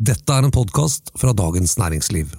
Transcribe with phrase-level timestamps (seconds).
[0.00, 2.30] Dette er en podkast fra Dagens Næringsliv.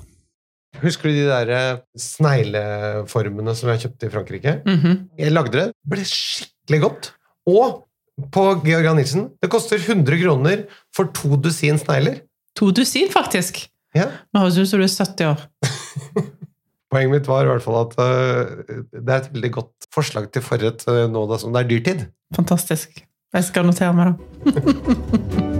[0.81, 4.53] Husker du de der eh, snegleformene som jeg kjøpte i Frankrike?
[4.65, 4.95] Mhm.
[5.21, 5.65] Jeg lagde det.
[5.85, 7.09] Ble skikkelig godt.
[7.51, 7.83] Og
[8.33, 10.63] på Georg Nilsen det koster 100 kroner
[10.95, 12.23] for to dusin snegler.
[12.57, 13.61] To dusin, faktisk.
[13.93, 14.09] Ja.
[14.33, 15.45] Nå høres det ut som du er 70 år.
[16.91, 20.41] Poenget mitt var i hvert fall at eh, det er et veldig godt forslag til
[20.49, 22.03] forrett eh, nå da som det er dyrtid.
[22.33, 23.05] Fantastisk.
[23.37, 25.47] Jeg skal notere meg det.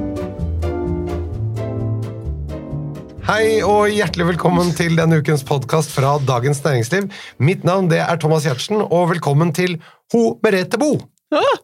[3.32, 7.06] Hei og hjertelig velkommen til denne ukens podkast fra Dagens Næringsliv.
[7.40, 9.78] Mitt navn det er Thomas Giertsen, og velkommen til
[10.12, 10.90] Ho Merete Bo.
[11.32, 11.62] Ah,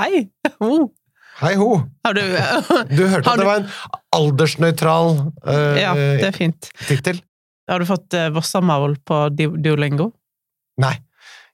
[0.00, 0.24] Hei!
[0.58, 0.88] Ho.
[1.38, 1.68] Hei, ho.
[2.06, 2.22] Har du
[2.96, 3.70] Du hørte Har at det du- var en
[4.18, 5.12] aldersnøytral
[5.46, 6.70] uh, Ja, det er fint.
[6.88, 7.22] tittel?
[7.70, 10.10] Har du fått uh, Vossamaul på Di- Duolingo?
[10.82, 10.96] Nei.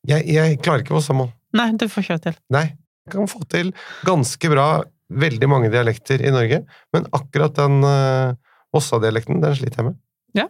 [0.09, 1.29] Jeg, jeg klarer ikke Vossamål.
[1.59, 2.39] Nei, det får ikke jeg til.
[2.55, 2.65] Nei.
[3.05, 3.75] Jeg kan få til
[4.09, 4.69] ganske bra
[5.13, 6.63] veldig mange dialekter i Norge,
[6.97, 8.33] men akkurat den uh,
[8.75, 9.99] Vossa-dialekten, den sliter jeg med.
[10.37, 10.47] Ja.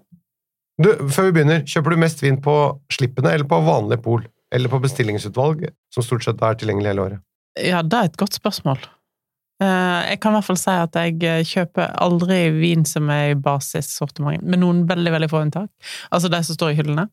[0.82, 2.54] Du, før vi begynner, kjøper du mest vin på
[2.94, 4.26] slippene eller på vanlig pol?
[4.54, 7.24] Eller på bestillingsutvalg, som stort sett er tilgjengelig hele året?
[7.60, 8.78] Ja, det er et godt spørsmål.
[9.60, 13.32] Eh, Jeg kan i hvert fall si at jeg eh, kjøper aldri vin som er
[13.32, 15.68] i basissortimentet, med noen veldig veldig få unntak.
[16.14, 17.08] Altså de som står i hyllene.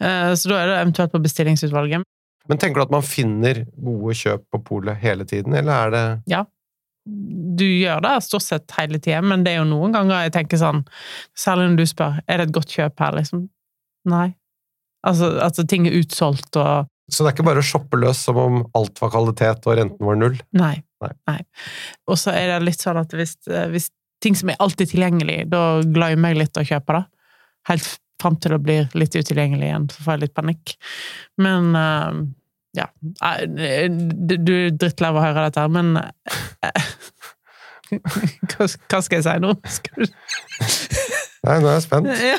[0.00, 2.06] Eh, Så da er det eventuelt på bestillingsutvalget.
[2.48, 6.04] Men tenker du at man finner gode kjøp på polet hele tiden, eller er det
[7.60, 10.60] Du gjør det stort sett hele tida, men det er jo noen ganger jeg tenker
[10.60, 10.84] sånn
[11.38, 13.48] Særlig når du spør er det et godt kjøp her, liksom.
[14.10, 14.28] Nei.
[15.06, 18.38] Altså, altså ting er utsolgt og Så det er ikke bare å shoppe løs som
[18.40, 20.36] om alt var kvalitet og renten var null?
[20.56, 20.76] Nei.
[21.00, 21.40] Nei.
[22.10, 23.88] Og så er det litt sånn at hvis, eh, hvis
[24.20, 27.04] ting som er alltid tilgjengelig, da glemmer jeg litt å kjøpe det.
[27.70, 27.88] Helt
[28.20, 30.74] fram til det blir litt utilgjengelig igjen, så får jeg litt panikk.
[31.40, 32.20] Men eh,
[32.76, 32.86] ja.
[33.02, 36.90] Du er drittlei av å høre dette, her, men eh,
[38.54, 39.54] hva, skal jeg si nå?
[39.66, 40.10] Skal du
[41.40, 42.10] Nei, nå er jeg spent.
[42.20, 42.36] ja.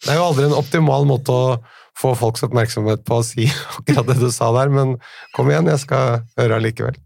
[0.00, 1.44] Det er jo aldri en optimal måte å
[2.00, 3.44] få folks oppmerksomhet på å si
[3.76, 4.96] akkurat det du sa der, men
[5.36, 6.96] kom igjen, jeg skal høre allikevel.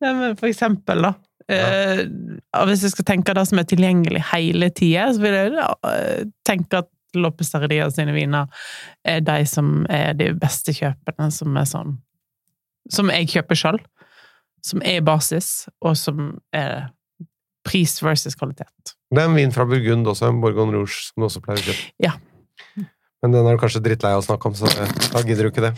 [0.00, 1.12] ja, men for eksempel, da.
[1.48, 2.02] Eh,
[2.68, 5.52] hvis jeg skal tenke det som er tilgjengelig hele tida, så vil jeg
[5.92, 8.46] eh, tenke at Og sine viner
[9.04, 11.96] er de som er de beste kjøpene, som er sånn
[12.90, 13.80] Som jeg kjøper sjøl.
[14.64, 16.90] Som er basis, og som er
[17.64, 18.94] pris versus kvalitet.
[19.12, 21.68] Det er en vin fra Burgund også, en Borgon Rouge, som du også pleier å
[21.68, 21.92] kjøpe.
[22.02, 22.16] Ja.
[23.22, 25.68] Men den er du kanskje drittlei av å snakke om, så da gidder du ikke
[25.68, 25.74] det.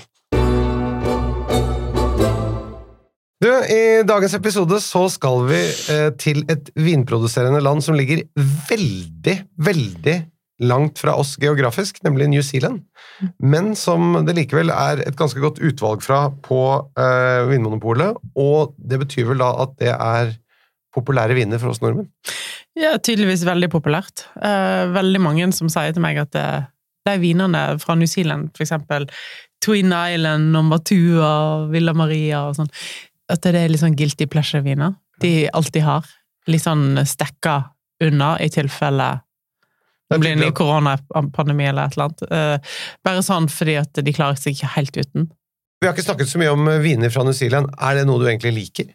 [3.41, 5.61] Du, I dagens episode så skal vi
[5.95, 8.27] eh, til et vinproduserende land som ligger
[8.69, 10.17] veldig, veldig
[10.61, 12.83] langt fra oss geografisk, nemlig New Zealand,
[13.39, 16.61] men som det likevel er et ganske godt utvalg fra på
[17.01, 20.35] eh, Vinmonopolet, og det betyr vel da at det er
[20.95, 22.11] populære viner for oss nordmenn?
[22.79, 24.27] Ja, tydeligvis veldig populært.
[24.43, 26.69] Eh, veldig mange som sier til meg at eh,
[27.09, 29.09] de vinene fra New Zealand, eksempel
[29.65, 32.71] Twin Island og Matua og Villa Maria og sånn,
[33.31, 34.97] at det er litt sånn guilty pleasure-viner.
[35.23, 36.07] De alltid har.
[36.51, 37.59] Litt sånn stekka
[38.05, 39.11] unna i tilfelle
[40.11, 42.25] Det blir en ny koronapandemi eller et eller annet.
[42.35, 45.29] Eh, bare sånn fordi at de klarer seg ikke helt uten.
[45.81, 47.71] Vi har ikke snakket så mye om eh, viner fra New Zealand.
[47.79, 48.91] Er det noe du egentlig liker?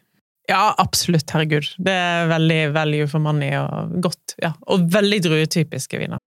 [0.46, 1.30] Ja, absolutt.
[1.32, 1.72] Herregud.
[1.82, 4.36] Det er veldig value for money og godt.
[4.42, 4.52] Ja.
[4.70, 6.20] Og veldig druetypiske viner.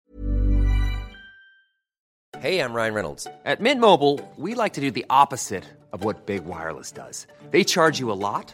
[2.39, 3.27] Hey, I'm Ryan Reynolds.
[3.45, 7.27] At Mint Mobile, we like to do the opposite of what Big Wireless does.
[7.51, 8.53] They charge you a lot,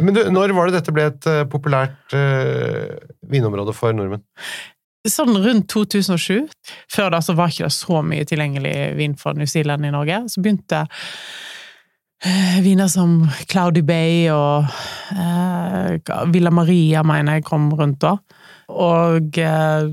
[0.00, 2.94] Men du, når var det dette ble et eh, populært uh,
[3.28, 4.24] vinområde for nordmenn?
[5.10, 6.46] sånn rundt 2007,
[6.90, 10.20] før da så var ikke det så mye tilgjengelig vin fra New Zealand i Norge,
[10.30, 10.84] så begynte
[12.22, 13.16] eh, viner som
[13.50, 14.68] Cloudy Bay og
[15.16, 18.14] eh, Villa Maria, mener jeg, kom rundt da.
[18.70, 19.90] Og eh,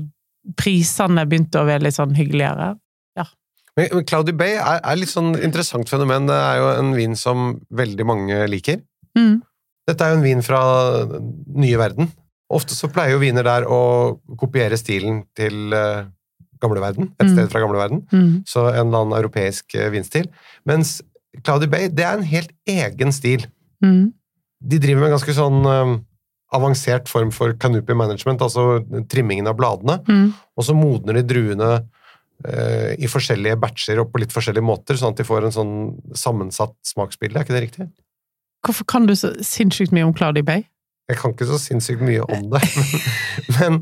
[0.60, 2.76] prisene begynte å være litt sånn hyggeligere.
[3.78, 6.26] Men men Cloudy Bay er, er litt sånn interessant fenomen.
[6.28, 8.80] Det er jo en vin som veldig mange liker.
[9.16, 9.40] Mm.
[9.88, 10.60] Dette er jo en vin fra
[11.56, 12.10] nye verden.
[12.50, 16.04] Ofte så pleier jo viner der å kopiere stilen til eh,
[16.60, 17.32] gamle verden, et Mm.
[17.36, 18.02] sted fra gamle verden.
[18.12, 18.42] Mm.
[18.46, 20.26] Så en eller annen europeisk eh, vinstil.
[20.66, 21.00] Mens
[21.44, 23.46] Cloudy Bay, det er en helt egen stil.
[23.84, 24.12] Mm.
[24.60, 25.94] De driver med en ganske sånn eh,
[26.52, 30.00] avansert form for canopy management, altså trimmingen av bladene.
[30.10, 30.34] Mm.
[30.58, 31.72] Og så modner de druene
[32.96, 35.72] i forskjellige batcher og på litt forskjellige måter, sånn at de får en sånn
[36.16, 37.36] sammensatt smaksbilde.
[37.36, 37.84] Er ikke det riktig?
[38.66, 40.66] Hvorfor kan du så sinnssykt mye om Cloudy Bay?
[41.10, 42.60] Jeg kan ikke så sinnssykt mye om det,
[43.56, 43.80] men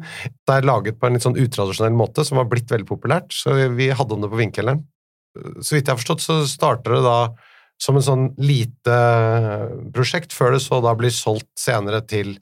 [0.49, 3.53] det er laget på en litt sånn utradisjonell måte som har blitt veldig populært, så
[3.77, 4.81] vi hadde om det på Vinkelleren.
[5.61, 7.19] Så vidt jeg har forstått, så starter det da
[7.79, 8.97] som en sånn lite
[9.95, 12.33] prosjekt, før det så da blir solgt senere til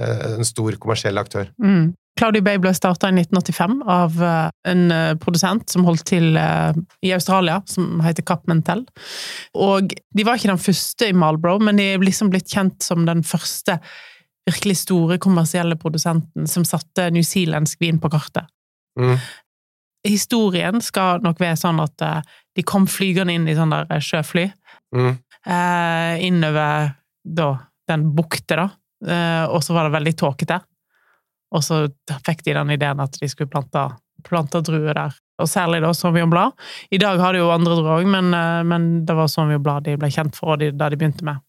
[0.00, 1.52] eh, en stor kommersiell aktør.
[1.62, 1.92] Mm.
[2.18, 6.72] Cloudy Bay ble starta i 1985 av eh, en eh, produsent som holdt til eh,
[7.06, 8.82] i Australia, som heter Cap Mentel.
[9.56, 13.06] Og de var ikke den første i Marlboro, men de er liksom blitt kjent som
[13.08, 13.78] den første
[14.48, 18.48] virkelig store kommersielle produsenten som satte newzealandsk vin på kartet.
[18.98, 19.16] Mm.
[20.08, 22.02] Historien skal nok være sånn at
[22.56, 24.48] de kom flygende inn i sånn der sjøfly
[24.90, 25.18] Mm.
[25.46, 27.58] eh, innover da,
[27.88, 28.68] den bukta, da.
[29.06, 30.60] Eh, og så var det veldig tåkete.
[31.50, 31.82] Og så
[32.26, 33.86] fikk de den ideen at de skulle plante,
[34.26, 35.16] plante druer der.
[35.40, 36.52] Og særlig da Sauvignon.
[36.92, 39.96] I dag har de jo andre druer òg, men, eh, men det var Sauvignon de
[40.00, 41.40] ble kjent for, da de begynte med.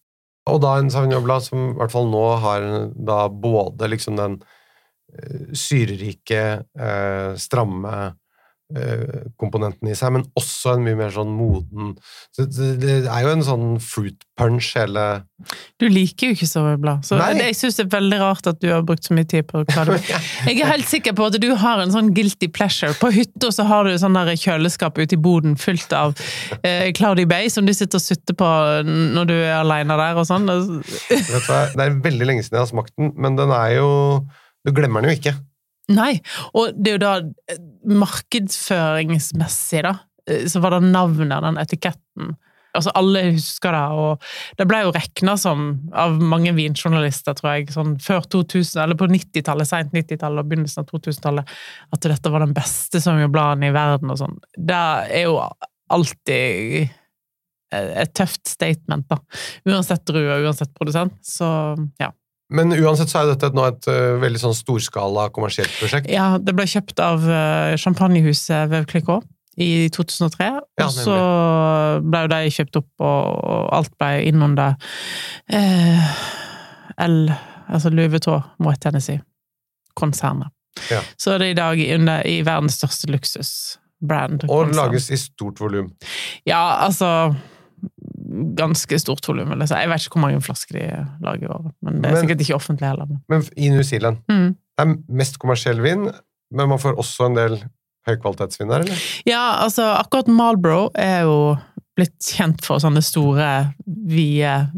[0.50, 2.66] Og da en Sauvignon som i hvert fall nå har
[3.30, 4.40] både liksom den
[5.12, 6.42] eh, syrerike,
[6.78, 8.14] eh, stramme
[9.40, 11.94] komponenten i seg, men også en mye mer sånn moden
[12.32, 15.04] så det, det er jo en sånn fruit punch, hele
[15.80, 17.34] Du liker jo ikke soveblad, så Nei.
[17.40, 19.84] jeg syns det er veldig rart at du har brukt så mye tid på hva
[19.88, 22.94] du Jeg er helt sikker på at du har en sånn guilty pleasure.
[23.00, 26.14] På hytta så har du sånn der kjøleskap ute i boden fullt av
[26.62, 28.50] eh, Cloudy Bay, som du sitter og sutter på
[28.86, 30.48] når du er aleine der og sånn.
[30.48, 33.76] Vet du hva, Det er veldig lenge siden jeg har smakt den, men den er
[33.78, 33.88] jo
[34.62, 35.36] Du glemmer den jo ikke.
[35.90, 36.14] Nei,
[36.54, 37.16] og det er jo da
[37.50, 39.96] eh, markedsføringsmessig, da,
[40.30, 42.36] eh, så var det navnet, den etiketten.
[42.72, 44.22] Altså, alle husker det, og
[44.56, 49.10] det ble jo regna som, av mange vinjournalister, tror jeg, sånn før 2000, eller på
[49.12, 51.52] 90-tallet, seint 90-tallet og begynnelsen av 2000-tallet,
[51.92, 54.40] at dette var den beste Sauvignon-bladen i verden og sånn.
[54.56, 54.80] Det
[55.12, 55.36] er jo
[55.92, 56.88] alltid
[57.72, 59.18] et tøft statement, da.
[59.68, 61.48] Uansett drue, uansett produsent, så
[62.00, 62.12] ja.
[62.52, 66.10] Men uansett så er dette nå et uh, veldig sånn storskala kommersielt prosjekt.
[66.12, 69.28] Ja, det ble kjøpt av uh, champagnehuset Veuve Clicquot
[69.60, 70.46] i 2003,
[70.80, 71.16] Ja, og så
[72.00, 74.78] ble jo de kjøpt opp, og, og alt ble innunder
[75.52, 76.14] uh,
[77.04, 77.18] L,
[77.68, 80.52] altså Louis Vuitton Moet Tennessee-konsernet.
[80.88, 81.02] Ja.
[81.20, 84.46] Så det er i dag under, i verdens største luksusbrand.
[84.48, 85.90] Og lages i stort volum.
[86.48, 87.34] Ja, altså
[88.58, 89.52] Ganske stort volum.
[89.60, 92.40] Jeg vet ikke hvor mange flasker de lager i året, men det er Men- sikkert
[92.46, 93.06] ikke offentlig heller.
[93.06, 93.22] Men.
[93.28, 94.56] Men i New Zealand Mm.
[94.78, 96.10] Det er mest kommersiell vin,
[96.50, 97.58] men man får også en del
[98.08, 99.02] høykvalitetsvin der, eller?
[99.26, 101.56] Ja, altså akkurat Marlboro er jo
[101.96, 104.70] blitt kjent for sånne store, vide,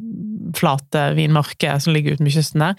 [0.58, 2.75] flate vinmarker som ligger ute med kysten der.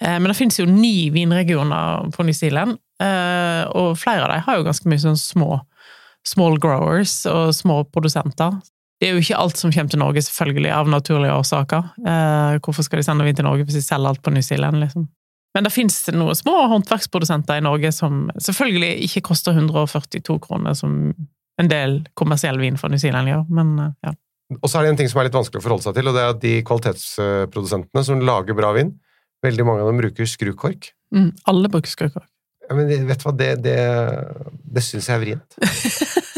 [0.00, 4.40] Eh, Men det finnes jo ni vinregioner på New Zealand, eh, og flere av dem
[4.46, 5.60] har jo ganske mye sånn små
[6.24, 8.60] small growers og små produsenter.
[9.00, 11.86] Det er jo ikke alt som kommer til Norge, selvfølgelig, av naturlige årsaker.
[12.04, 14.76] Eh, Hvorfor skal de sende vin til Norge hvis de selger alt på New Zealand,
[14.82, 15.06] liksom?
[15.56, 21.14] Men det fins noen små håndverksprodusenter i Norge som selvfølgelig ikke koster 142 kroner, som
[21.60, 24.14] en del kommersiell vin fra New Zealand gjør, men eh, ja.
[24.60, 26.16] Og så er det en ting som er litt vanskelig å forholde seg til, og
[26.16, 28.96] det er at de kvalitetsprodusentene som lager bra vin,
[29.46, 30.90] veldig mange av dem bruker skrukork.
[31.14, 32.26] Mm, alle bruker skrukork.
[32.68, 33.78] Ja, men vet du hva, det, det,
[34.76, 35.56] det syns jeg er vrient.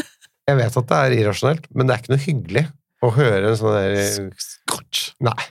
[0.49, 2.63] Jeg vet at det er irrasjonelt, men det er ikke noe hyggelig
[3.03, 3.93] å høre en sånn der
[4.43, 5.03] Scotch.
[5.23, 5.43] Nei.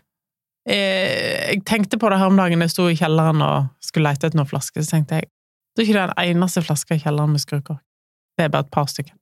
[0.68, 4.28] Eh, Jeg tenkte på det her om dagen jeg sto i kjelleren og skulle lete
[4.28, 5.28] etter noen flasker, så tenkte jeg
[5.72, 7.80] det er ikke den eneste flaska i kjelleren med skrukork.
[8.36, 9.14] Det er bare et par stykker.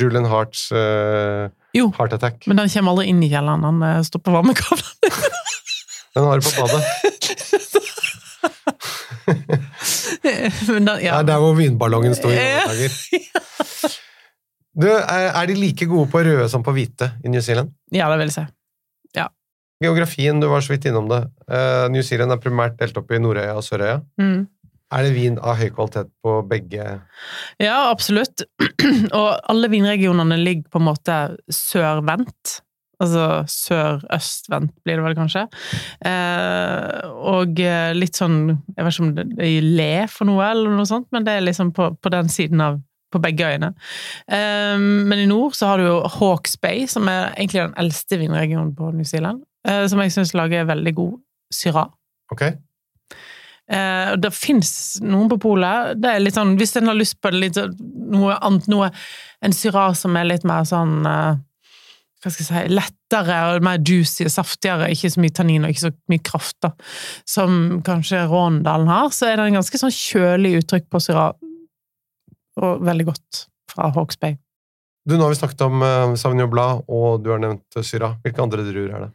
[0.00, 2.46] Julian Harts uh, Jo, Heart Attack.
[2.48, 3.60] men den kommer aldri inn i kjelleren.
[3.64, 5.12] Den uh, står på varmekablene.
[6.16, 6.82] Den har du på badet.
[10.68, 12.64] Men den- Det er der hvor vinballongen sto i Ja.
[12.64, 12.90] gamle dager.
[14.78, 17.74] Du, er de like gode på røde som på hvite i New Zealand?
[17.90, 18.46] ja, det vil jeg si.
[19.78, 21.22] Geografien, du var så vidt innom det.
[21.46, 24.00] Eh, New Zealand er primært delt opp i Nordøya og Sørøya.
[24.18, 24.46] Mm.
[24.88, 26.86] Er det vin av høy kvalitet på begge?
[27.60, 28.42] Ja, absolutt.
[29.18, 31.18] Og alle vinregionene ligger på en måte
[31.52, 32.62] sørvendt.
[32.98, 35.44] Altså sør-øst-vendt, blir det vel kanskje.
[36.08, 40.74] Eh, og eh, litt sånn Jeg vet ikke om det er le for noe, eller
[40.74, 42.80] noe sånt, men det er liksom på, på den siden av
[43.12, 43.72] på begge øyene.
[44.26, 48.20] Um, men i nord så har du jo Hawke's Bay, som er egentlig den eldste
[48.20, 49.42] vinregionen på New Zealand.
[49.68, 51.18] Uh, som jeg syns lager veldig god
[51.54, 51.90] Syrah.
[52.32, 52.44] Ok?
[53.68, 54.70] Uh, det fins
[55.04, 55.96] noen på polet.
[56.00, 57.76] Det er litt sånn, Hvis en har lyst på litt, sånn-
[58.14, 58.90] noe annet, noe
[59.44, 61.36] En Syrah som er litt mer sånn uh,
[62.18, 65.70] hva skal jeg si, lettere og mer juicy og saftigere, ikke så mye tannin og
[65.70, 66.72] ikke så mye kraft, da,
[67.30, 71.36] som kanskje Råndalen har, så er det en ganske sånn kjølig uttrykk på Syrah,
[72.58, 74.36] og veldig godt fra Hawks Bay.
[75.08, 78.12] Du, Nå har vi snakket om uh, Sauvignon Blad, og du har nevnt Syra.
[78.24, 79.10] Hvilke andre druer er det?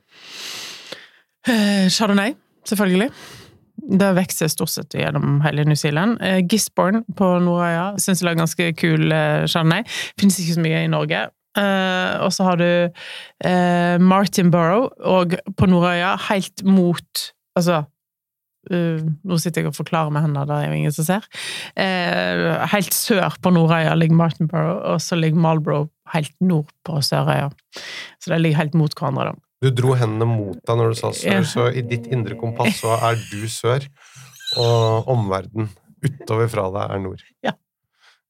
[1.45, 2.33] Uh, Chardonnay,
[2.65, 3.11] selvfølgelig.
[3.83, 6.17] Det vokser stort sett gjennom hele New Zealand.
[6.23, 9.85] Uh, Gisborne på Nordøya syns jeg er ganske kul uh, chardonnay.
[10.17, 11.27] Finnes ikke så mye i Norge.
[11.53, 12.65] Eh, og så har du
[14.01, 17.83] Martin Burrow, og på Nordøya helt mot Altså
[18.71, 21.27] uh, Nå sitter jeg og forklarer med hendene, det er jo ingen som ser.
[21.75, 27.49] Uh, helt sør på Nordøya ligger Martinborough, og så ligger Marlborough helt nord på Sørøya.
[28.21, 29.39] Så de ligger helt mot hverandre, da.
[29.63, 32.97] Du dro hendene mot deg når du sa sør, så i ditt indre kompass så
[33.07, 33.85] er du sør,
[34.59, 35.69] og omverdenen
[36.03, 37.23] utover fra deg er nord.
[37.45, 37.55] Ja.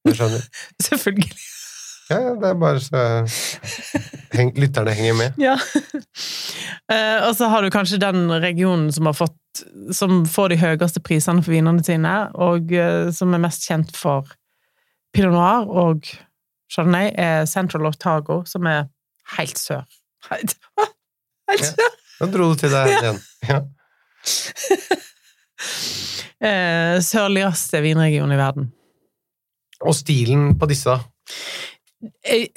[0.06, 0.46] Jeg skjønner.
[0.86, 1.34] Selvfølgelig.
[2.10, 3.00] Ja, ja, det er bare så
[4.36, 5.38] heng, lytterne henger med.
[5.40, 5.54] Ja.
[6.92, 9.38] Uh, og så har du kanskje den regionen som har fått
[9.94, 14.26] Som får de høyeste prisene for vinene sine, og uh, som er mest kjent for
[15.14, 16.08] pinot noir og
[16.74, 18.88] chardonnay, er Central Otago, som er
[19.36, 19.84] helt sør.
[20.30, 21.70] Helt, helt Ja.
[21.70, 21.94] sør!
[22.18, 23.20] Da dro du til deg igjen.
[23.48, 23.60] Ja.
[26.42, 28.72] uh, sørligste vinregion i verden.
[29.84, 30.98] Og stilen på disse
[32.26, 32.50] jeg,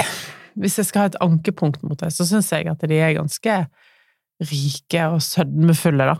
[0.58, 3.58] hvis jeg skal ha et ankepunkt mot det, så syns jeg at de er ganske
[4.52, 6.18] rike og sødmefulle, da.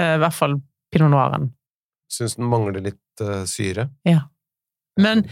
[0.00, 0.58] Eh, I hvert fall
[0.92, 1.50] pinot noiren.
[2.12, 3.88] syns den mangler litt uh, syre.
[4.06, 4.26] Ja.
[5.00, 5.24] Men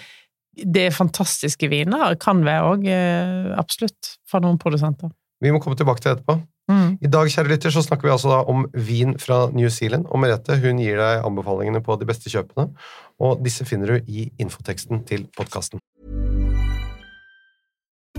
[0.52, 2.88] det er fantastiske viner, kan være òg,
[3.56, 5.12] absolutt, fra noen produsenter.
[5.42, 6.40] Vi må komme tilbake til det etterpå.
[6.70, 6.98] Mm.
[7.02, 10.22] I dag kjære lytter, så snakker vi altså da om vin fra New Zealand, og
[10.22, 12.68] Merete hun gir deg anbefalingene på de beste kjøpene,
[13.22, 15.82] og disse finner du i infoteksten til podkasten.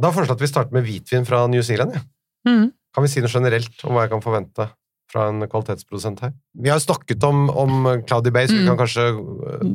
[0.00, 1.94] Da foreslår jeg at vi starter med hvitvin fra New Zealand.
[1.96, 2.02] Ja.
[2.48, 2.66] Mm.
[2.94, 4.68] Kan vi si noe generelt om hva jeg kan forvente
[5.12, 6.32] fra en kvalitetsprodusent her?
[6.58, 8.68] Vi har snakket om, om Cloudy Bay, så vi Mm.
[8.72, 9.66] kan kanskje øh,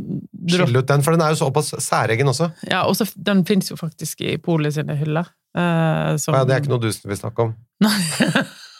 [0.47, 2.51] skille ut den, for den er jo såpass særegen også.
[2.69, 5.25] Ja, og den finnes jo faktisk i Polet sine hyller.
[5.57, 7.55] Uh, som- Ja, det er ikke noe du vil snakke om.
[7.81, 7.91] Nei.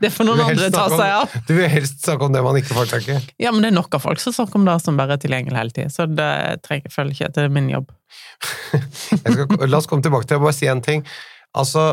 [0.00, 1.36] det får noen andre ta seg av.
[1.48, 3.18] Du vil helst snakke om det man ikke får tak i.
[3.40, 5.58] Ja, men det er nok av folk som snakker om det som bare er tilgjengelig
[5.58, 6.30] hele tiden, så det
[6.66, 7.92] trenger føler ikke det er min jobb.
[9.18, 11.04] Skal, la oss komme tilbake til å bare si en ting.
[11.58, 11.90] Altså,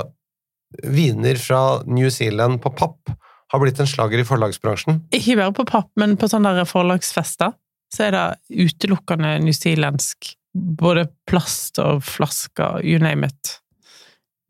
[0.83, 3.15] viner fra New Zealand på papp
[3.53, 5.03] har blitt en slager i forlagsbransjen.
[5.15, 7.53] Ikke bare på papp, men på sånne der forlagsfester,
[7.93, 8.25] så er det
[8.65, 10.33] utelukkende newzealandsk.
[10.55, 13.57] Både plast og flasker, you name it.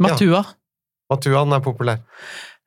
[0.02, 0.44] Matua.
[1.12, 2.02] Matuan er populær.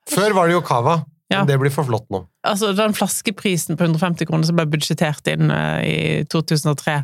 [0.08, 0.98] Før var det jo cava,
[1.32, 1.42] Ja.
[1.44, 2.22] det blir for flott nå.
[2.48, 7.02] Altså, den flaskeprisen på 150 kroner som ble budsjettert inn uh, i 2003,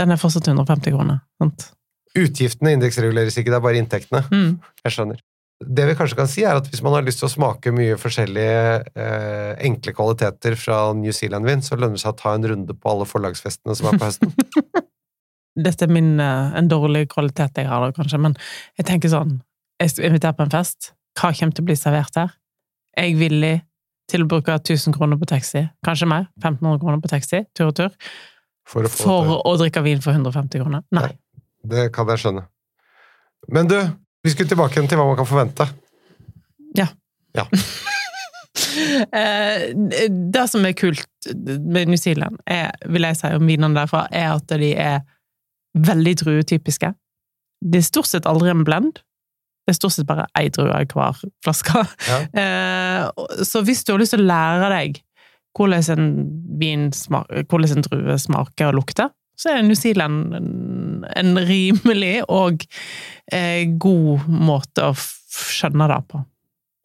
[0.00, 1.20] den er fortsatt 150 kroner.
[1.42, 1.68] Sant?
[2.16, 4.22] Utgiftene indeksreguleres ikke, det er bare inntektene.
[4.30, 4.50] Mm.
[4.86, 5.20] Jeg skjønner.
[5.64, 7.94] Det vi kanskje kan si, er at hvis man har lyst til å smake mye
[8.00, 8.64] forskjellige
[8.98, 12.90] eh, enkle kvaliteter fra New Zealand-vin, så lønner det seg å ta en runde på
[12.90, 14.34] alle forlagsfestene som er på høsten.
[15.66, 18.34] Dette er min, eh, en dårlig kvalitet jeg har da, kanskje, men
[18.80, 19.38] jeg tenker sånn,
[19.82, 22.34] jeg er invitert på en fest, hva kommer til å bli servert her?
[22.94, 23.54] Jeg er villig
[24.10, 27.76] til å bruke 1000 kroner på taxi, kanskje mer, 1500 kroner på taxi, tur og
[27.78, 27.94] tur.
[28.68, 30.84] For å for å drikke vin for 150 kroner.
[30.96, 31.10] Nei.
[31.64, 32.44] Det kan jeg skjønne.
[33.52, 33.76] Men du,
[34.24, 35.68] vi skulle tilbake til hva man kan forvente.
[36.78, 36.90] Ja.
[37.36, 37.48] Ja.
[38.74, 44.04] Eh, det som er kult med New Zealand, er, vil jeg si om vinene derfra,
[44.14, 45.00] er at de er
[45.74, 46.90] veldig druetypiske.
[47.62, 48.98] Det er stort sett aldri en blend.
[49.64, 51.84] Det er stort sett bare ei drue i hver flaske.
[52.10, 52.20] Ja.
[52.44, 54.98] Eh, så hvis du har lyst til å lære deg
[55.54, 56.08] hvordan en,
[56.58, 60.50] vin smaker, hvordan en drue smaker og lukter, så er New Zealand en,
[61.14, 62.66] en rimelig og
[63.32, 66.22] eh, god måte å skjønne det på.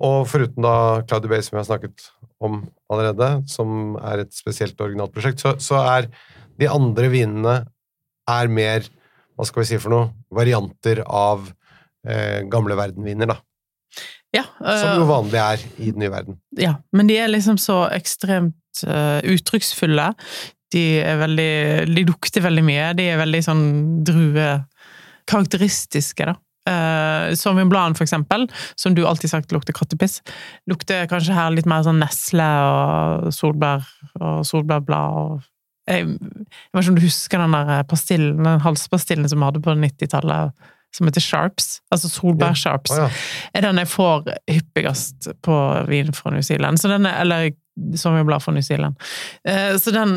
[0.05, 0.75] Og foruten da
[1.09, 2.07] Cloudy Bay, som vi har snakket
[2.39, 6.07] om allerede, som er et spesielt originalt prosjekt, så, så er
[6.59, 7.55] de andre vinene
[8.29, 8.87] er mer,
[9.35, 11.49] hva skal vi si for noe, varianter av
[12.07, 13.37] eh, gamle verdenvinner da.
[14.35, 16.35] Ja, Som eh, jo vanlig er i den nye verden.
[16.59, 20.13] Ja, men de er liksom så ekstremt uh, uttrykksfulle.
[20.69, 22.93] De er veldig De lukter veldig mye.
[22.97, 23.63] De er veldig sånn
[24.05, 26.35] druekarakteristiske, da.
[26.69, 28.45] Uh, Sauvignon Blanc, for eksempel,
[28.77, 30.21] som du alltid sagt lukter kattepiss,
[30.69, 33.81] lukter kanskje her litt mer sånn nesle og solbær
[34.19, 35.41] og solbærblad og
[35.89, 39.65] jeg, jeg vet ikke om du husker den der pastillen, den halspastillen som vi hadde
[39.65, 40.53] på 90-tallet,
[40.95, 41.79] som heter Sharps?
[41.93, 43.09] Altså solbær-sharps Å ja.
[43.57, 45.57] er den jeg får hyppigst på
[45.89, 46.81] vin fra New Zealand.
[46.81, 47.51] Så den er, eller
[47.99, 48.99] Sauvignon fra New Zealand.
[49.47, 50.15] Eh, så den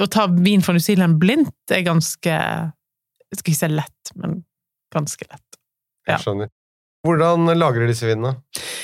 [0.00, 4.40] Å ta vin fra New Zealand blindt er ganske Jeg skal ikke si lett, men
[4.94, 5.60] ganske lett.
[6.08, 6.16] Ja.
[6.16, 6.50] Jeg skjønner.
[7.06, 8.34] Hvordan lagrer disse vinene?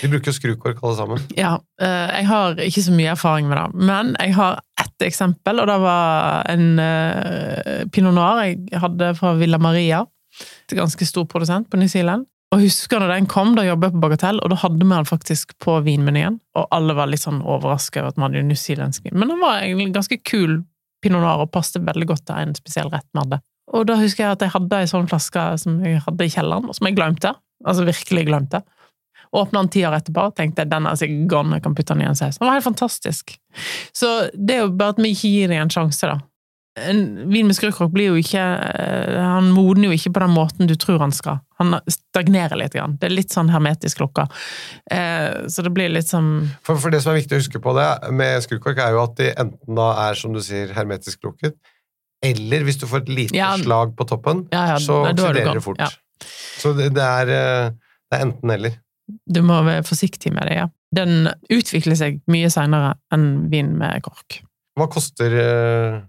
[0.01, 1.25] De bruker jo skrukork alle sammen.
[1.37, 4.63] Ja, eh, jeg har ikke så mye erfaring med det, men jeg har
[4.97, 10.05] ett eksempel, og det var en uh, pinot noir jeg hadde fra Villa Maria.
[10.67, 12.27] Et ganske stor produsent på New Zealand.
[12.55, 15.09] Og husker når den kom, da jobbet jeg på Bagatell, og da hadde vi den
[15.09, 19.17] faktisk på vinmenyen, og alle var litt sånn overrasket over at vi hadde newzealandsk vin.
[19.19, 20.61] Men den var en ganske kul
[21.05, 23.41] pinot noir, og passet veldig godt til en spesiell rett vi hadde.
[23.75, 26.71] Og da husker jeg at jeg hadde ei sånn flaske som jeg hadde i kjelleren,
[26.71, 27.35] og som jeg glemte.
[27.67, 28.63] Altså virkelig glemte.
[29.33, 32.03] Åpna den ti år etterpå og tenkte den er sikkert gone, jeg kan putte den
[32.03, 32.39] i en saus.
[32.39, 33.37] Den var helt fantastisk.
[33.97, 36.21] Så det er jo bare at vi ikke gir dem en sjanse, da.
[36.77, 40.69] En vin med skrukork blir jo ikke eh, Han modner jo ikke på den måten
[40.69, 41.39] du tror han skal.
[41.57, 42.75] Han stagnerer litt.
[42.77, 42.99] Grann.
[43.01, 44.27] Det er litt sånn hermetisk lukka.
[44.93, 47.73] Eh, så det blir litt sånn For, for det som er viktig å huske på
[47.79, 51.57] det med skrukork, er jo at de enten da er, som du sier, hermetisk lukket,
[52.27, 53.55] eller hvis du får et lite Ja.
[53.57, 55.81] slag på toppen, Ja, ja, så er oksiderer det fort.
[56.61, 57.71] Så det, det, er, eh,
[58.11, 58.77] det er enten-eller.
[59.27, 60.67] Du må være forsiktig med det, ja.
[60.97, 64.41] Den utvikler seg mye seinere enn vin med kork.
[64.79, 66.01] Hva koster eh,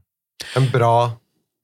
[0.58, 0.94] en bra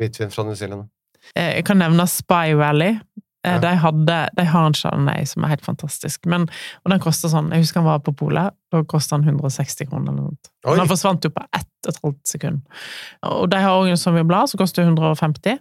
[0.01, 0.89] hvitvin fra New Zealand?
[1.35, 2.97] Eh, Jeg kan nevne Spy Valley.
[2.97, 2.99] Eh,
[3.43, 3.57] Ja.
[3.59, 6.25] De, hadde, de har en Chardonnay som er helt fantastisk.
[6.31, 6.45] Men,
[6.85, 8.53] og den koster sånn Jeg husker han var på polet.
[8.71, 10.51] Da kosta han 160 kroner eller noe.
[10.69, 10.77] Oi.
[10.79, 12.61] Den forsvant jo på ett og et halvt sekund.
[13.27, 15.59] Og de har òg en Sauvignon Blad som koster 150.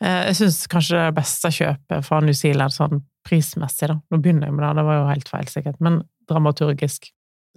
[0.00, 3.98] Eh, Jeg syns kanskje det beste kjøpet fra New Zealand sånn prismessig, da.
[4.10, 7.10] Nå begynner jeg med det, det var jo helt feil, sikkert, men dramaturgisk.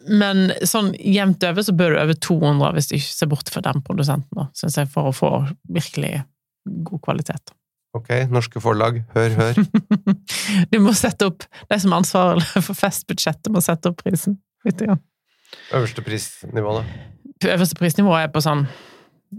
[0.07, 3.63] Men sånn jevnt over så bør du over 200 hvis du ikke ser bort fra
[3.65, 5.31] den produsenten, da, syns jeg, for å få
[5.73, 6.19] virkelig
[6.87, 7.53] god kvalitet.
[7.97, 9.61] Ok, norske forlag, hør, hør.
[10.71, 14.37] Du må sette opp De som er ansvarlig for festbudsjettet, må sette opp prisen.
[14.67, 15.01] Litt grann.
[15.75, 16.83] Øverste prisnivå, da.
[17.53, 18.65] Øverste prisnivå er på sånn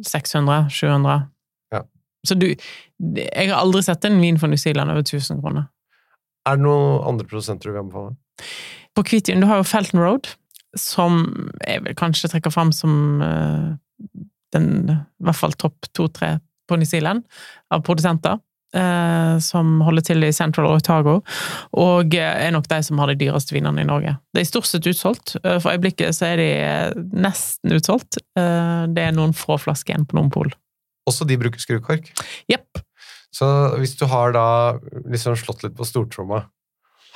[0.05, 1.29] 600-700.
[1.75, 1.83] Ja.
[2.27, 5.69] Så du Jeg har aldri sett en vin fra New Zealand over 1000 kroner.
[6.49, 8.17] Er det noen andre produsenter du vil anbefale?
[8.97, 10.31] På Kvitvin, du har jo Felton Road,
[10.79, 11.21] som
[11.67, 13.71] jeg vil kanskje trekke fram som eh,
[14.57, 17.25] den i hvert fall topp to-tre på New Zealand
[17.75, 18.39] av produsenter.
[18.77, 21.15] eh, som holder til i Central Otago,
[21.73, 24.13] og er nok de som har de dyreste vinene i Norge.
[24.37, 25.37] De er stort sett utsolgt.
[25.43, 28.21] Eh, For øyeblikket så er de eh, nesten utsolgt.
[28.37, 30.53] Eh, det er noen få flasker igjen på noen pol.
[31.09, 32.11] Også de bruker skrukork.
[32.53, 32.83] Jepp.
[33.35, 33.47] Så
[33.79, 34.47] hvis du har da
[35.09, 36.45] liksom slått litt på stortromma,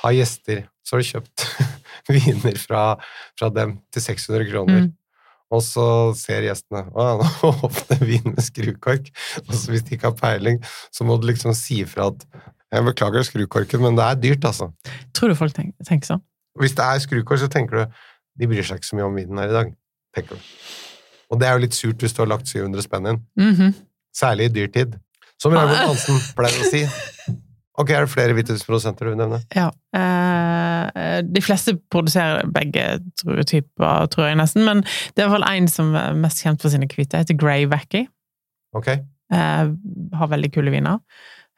[0.03, 1.45] har gjester, så har du kjøpt
[2.13, 2.83] viner fra,
[3.39, 4.85] fra dem til 600 kroner.
[4.85, 4.91] Mm.
[5.53, 5.85] Og så
[6.17, 9.09] ser gjestene å, nå åpner vin med skrukork.
[9.45, 10.59] Og så hvis de ikke har peiling,
[10.93, 12.25] så må du liksom si ifra at
[12.73, 14.71] jeg beklager skrukorken, men det er dyrt, altså.
[15.13, 16.23] Tror du folk tenker, tenker sånn?
[16.57, 18.01] Hvis det er skrukork, så tenker du
[18.41, 19.73] de bryr seg ikke så mye om vinen her i dag.
[20.13, 20.51] tenker du.
[21.33, 23.19] Og det er jo litt surt hvis du har lagt 700 spenn inn.
[23.39, 23.75] Mhm.
[24.13, 24.97] Særlig i dyrtid.
[25.41, 26.85] Som Raymond Hansen pleier å si.
[27.81, 29.39] Ok, er det flere hvithussprodusenter du vil nevne?
[29.57, 29.71] Ja.
[29.97, 32.99] Eh, de fleste produserer begge
[33.49, 36.61] typer, tror jeg nesten, men det er i hvert fall én som er mest kjent
[36.61, 38.03] for sine hvite, heter Grey Wacky.
[38.77, 38.91] Ok.
[38.93, 39.71] Eh,
[40.19, 41.01] har veldig kule viner.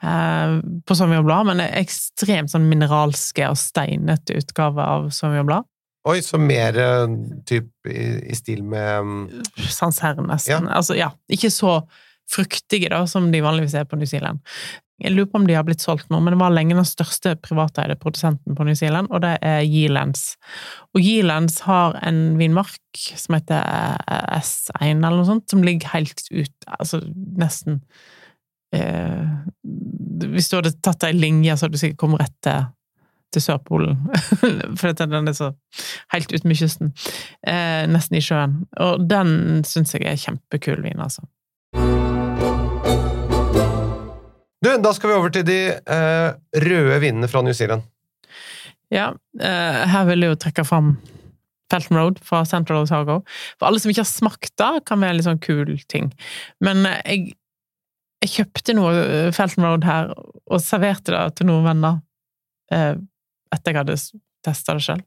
[0.03, 0.55] Eh,
[0.87, 5.67] på Sauvignon Blad, men er ekstremt sånn mineralske og steinete utgave av Sauvignon Blad.
[6.07, 6.77] Oi, så mer
[7.49, 10.69] typ i, i stil med mm, Sancerre, nesten.
[10.69, 10.79] Ja.
[10.79, 11.79] Altså, ja, ikke så
[12.31, 14.41] fruktige da, som de vanligvis er på New Zealand.
[15.03, 17.33] Jeg lurer på om de har blitt solgt nå, men det var lenge den største
[17.43, 20.37] privateide produsenten på New Zealand, og det er Yealands.
[20.95, 26.23] Og Yealands har en vinmark som heter eh, S1 eller noe sånt, som ligger helt
[26.31, 27.01] ut, altså
[27.35, 27.81] nesten
[28.71, 29.27] eh,
[30.31, 32.71] Hvis du hadde tatt ei linje, så hadde du sikkert kommet rett til,
[33.35, 33.99] til Sørpolen.
[34.79, 35.51] For den er så
[36.15, 36.95] helt ut med kysten.
[37.43, 38.61] Eh, nesten i sjøen.
[38.79, 41.27] Og den syns jeg er kjempekul vin, altså.
[44.65, 46.29] Du, da skal vi over til de eh,
[46.65, 47.85] røde vinene fra New Zealand.
[48.93, 50.95] Ja, eh, her vil jeg jo trekke fram
[51.69, 53.19] Felton Road fra Central Otago.
[53.59, 56.09] For alle som ikke har smakt det, kan være en litt sånn kul ting.
[56.65, 57.35] Men eh, jeg,
[58.25, 62.01] jeg kjøpte noe eh, Felton Road her, og serverte det til noen venner
[62.73, 62.95] eh,
[63.53, 63.99] etter jeg hadde
[64.45, 65.05] testa det sjøl.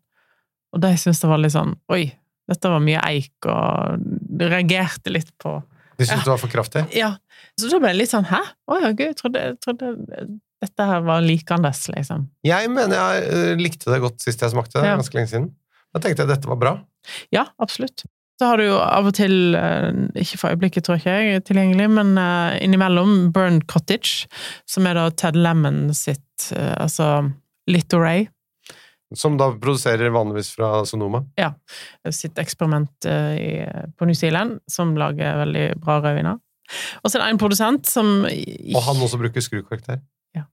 [0.77, 2.05] Og de syntes det var litt sånn Oi,
[2.47, 5.59] dette var mye eik, og reagerte litt på
[5.99, 6.87] De syntes det var for kraftig?
[6.95, 7.17] Ja.
[7.59, 8.41] Så da ble jeg litt sånn Hæ?
[8.71, 9.95] Å ja, gud, jeg trodde, jeg trodde
[10.63, 12.29] dette her var likandes, liksom.
[12.47, 14.97] Jeg mener jeg eh, likte det godt sist jeg smakte det, Ja.
[14.99, 15.51] ganske lenge siden.
[15.95, 16.73] Da tenkte jeg dette var bra.
[17.35, 18.05] Ja, absolutt.
[18.39, 21.89] Så har du jo av og til, eh, ikke for øyeblikket tror ikke jeg, tilgjengelig,
[21.91, 24.27] men eh, innimellom Burned Cottage,
[24.67, 27.31] som er da Ted Lemon sitt, altså
[27.69, 28.29] altså Ray.
[29.15, 31.23] Som da produserer vanligvis fra Sonoma.
[31.39, 31.55] Ja.
[32.11, 36.39] sitt eksperiment på New Zealand, som lager veldig bra rødviner.
[37.03, 39.87] Og så er det en produsent som Og han også bruker skrukork
[40.37, 40.45] Ja.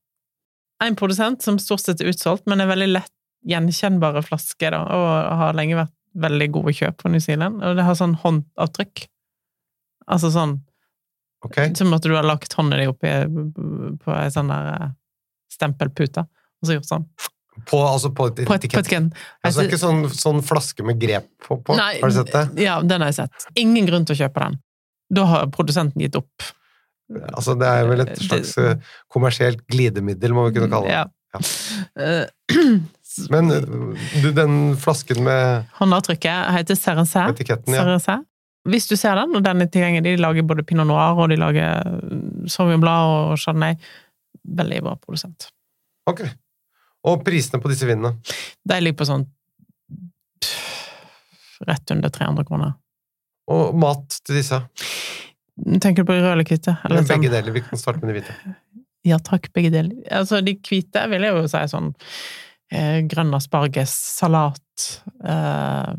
[0.83, 3.13] En produsent som stort sett er utsolgt, men er veldig lett
[3.45, 7.61] gjenkjennbare flasker, da, og har lenge vært veldig gode kjøp på New Zealand.
[7.63, 9.05] Og det har sånn håndavtrykk.
[10.11, 10.59] Altså sånn
[11.45, 11.73] okay.
[11.77, 13.11] Som at du har lagt hånda di oppi
[14.01, 14.91] på ei sånn der eh,
[15.53, 17.07] stempelpute, og så gjort sånn.
[17.69, 18.89] På, altså på et På etikett.
[18.91, 21.77] Altså, det er ikke sånn, sånn flaske med grep på, på.
[21.79, 22.65] Nei, Har du sett det?
[22.65, 23.47] Ja, den har jeg sett.
[23.61, 24.57] Ingen grunn til å kjøpe den.
[25.13, 26.47] Da har produsenten gitt opp.
[27.35, 28.77] Altså, det er vel et slags eh,
[29.13, 30.95] kommersielt glidemiddel, må vi kunne kalle det.
[30.95, 31.05] Ja.
[31.35, 32.61] ja.
[33.33, 33.67] Men eh,
[34.23, 37.27] du, den flasken med Håndavtrykket heter Serencé.
[37.29, 37.83] etiketten, ja.
[37.85, 38.17] Serencé.
[38.65, 41.37] Hvis du ser den, og den er tilgjengelig, de lager både Pinot Noir og de
[41.37, 43.77] lager mm, Sauvignon Blanc og Chardonnay.
[44.57, 45.51] Veldig bra produsent.
[46.09, 46.23] Ok.
[47.05, 48.15] Og prisene på disse vinene?
[48.65, 49.27] De ligger på sånn
[51.65, 52.73] rett under 300 kroner.
[53.53, 54.57] Og mat til disse?
[55.55, 56.73] Tenker du på de røde eller hvite?
[56.85, 57.51] Eller Begge sånn- deler.
[57.55, 58.55] Vi kan starte med de hvite.
[59.05, 59.93] Ja takk, begge deler.
[60.11, 61.91] Altså, de hvite vil jeg jo si sånn
[62.73, 64.87] eh, grønn asparges, salat
[65.23, 65.93] eh,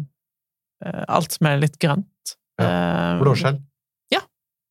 [0.85, 2.37] eh, Alt som er litt grønt.
[2.61, 3.17] Ja.
[3.23, 3.63] Blåskjell?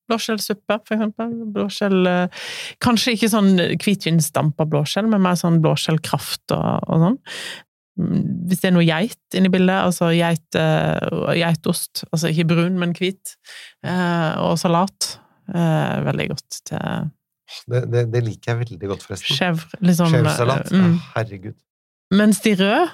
[0.06, 1.32] Blåskjellsuppe, for eksempel.
[1.56, 2.44] Blåskjell eh,
[2.84, 7.18] Kanskje ikke sånn hvitvinsdampa blåskjell, men mer sånn blåskjellkraft og, og sånn.
[7.96, 12.92] Hvis det er noe geit inni bildet, altså geit, eh, geitost, altså ikke brun, men
[12.98, 13.38] hvit,
[13.88, 15.14] eh, og salat,
[15.54, 17.14] eh, veldig godt til
[17.70, 19.38] Det, det, det liker jeg veldig godt, forresten.
[19.38, 19.80] chèvre.
[19.80, 20.72] Liksom, Chèvresalat.
[20.72, 20.92] mm.
[20.92, 21.58] Ja, herregud.
[22.12, 22.86] Mens de røde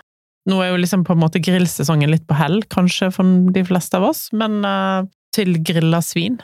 [0.49, 3.99] Nå er jo liksom på en måte grillsesongen litt på hell, kanskje for de fleste
[3.99, 6.39] av oss, men uh, til grilla svin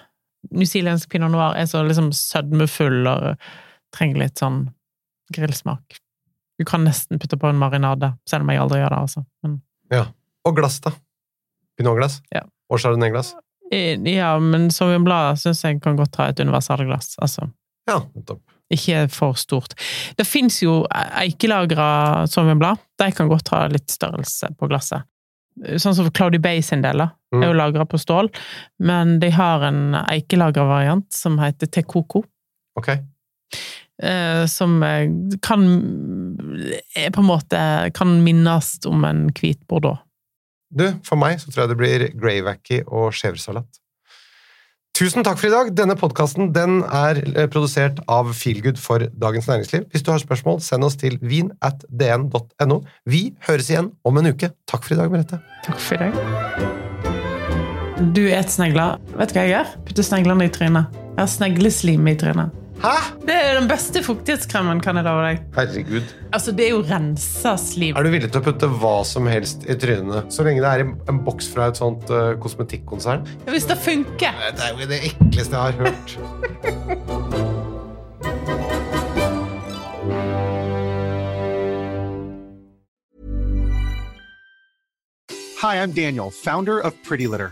[0.54, 3.48] Newzealandsk pinot noir er så liksom sødmefull og
[3.96, 4.68] trenger litt sånn
[5.34, 5.98] grillsmak.
[6.58, 9.26] Du kan nesten putte på en marinade, selv om jeg aldri gjør det, altså.
[9.46, 9.60] Men,
[10.48, 10.94] Og glass, da?
[11.78, 12.22] Pinotglass?
[12.34, 12.46] Ja.
[12.72, 13.36] Og chardonnay-glass?
[14.08, 17.50] ja, men Sauvignon Blanc syns jeg kan godt ha et universalglass, altså.
[17.88, 18.42] Ja, nettopp.
[18.74, 19.78] Ikke for stort.
[20.20, 22.82] Det fins jo eikelagra Sauvignon-blad.
[23.00, 25.08] De kan godt ha litt størrelse på glasset.
[25.80, 27.06] Sånn som Cloudy Bay sin del.
[27.34, 27.42] Mm.
[27.42, 28.30] Er jo lagra på stål.
[28.84, 32.26] Men de har en eikelagra variant som heter Tekoko.
[32.78, 32.92] Ok.
[32.92, 33.00] Eh,
[33.98, 35.10] som eh,
[35.42, 35.64] kan
[36.94, 37.62] er på en måte
[37.98, 40.04] kan minnes om en hvit bordeaux.
[40.70, 43.80] Du, for meg så tror jeg det blir greywacky og chèvresalat.
[44.98, 45.68] Tusen takk for i dag.
[45.78, 49.86] Denne podkasten den er eh, produsert av Feelgood for Dagens Næringsliv.
[49.94, 52.80] Hvis du har spørsmål, send oss til vin at dn.no.
[53.06, 54.50] Vi høres igjen om en uke.
[54.66, 55.38] Takk for i dag, Merete.
[55.68, 56.14] Takk for i dag.
[58.18, 58.98] Du et snegler.
[59.20, 59.76] Vet du hva jeg gjør?
[59.86, 60.98] Putter sneglene i trynet.
[61.14, 62.67] Jeg har snegleslim i trynet.
[62.78, 62.94] Hæ?!
[63.26, 65.40] Det er den beste fuktighetskremen, kan jeg love deg.
[65.56, 66.12] Herregud.
[66.30, 67.98] Altså, det er jo rensa slim.
[67.98, 70.86] Er du villig til å putte hva som helst i trynet, så lenge det er
[70.86, 73.26] i en boks fra et sånt uh, kosmetikkonsern?
[73.48, 74.38] Ja, Hvis det funker!
[74.54, 76.18] Det er jo det ekleste jeg har hørt.
[85.58, 87.52] Hi, I'm Daniel, founder of Pretty Litter.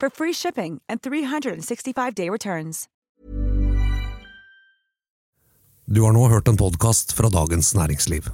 [0.00, 2.88] for free shipping and 365-day returns.
[5.90, 8.28] Du har nå hørt en podkast fra Dagens Næringsliv.